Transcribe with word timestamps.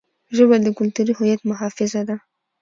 ژبه 0.35 0.55
د 0.65 0.67
کلتوري 0.77 1.13
هویت 1.15 1.41
محافظه 1.49 2.01
ده. 2.09 2.15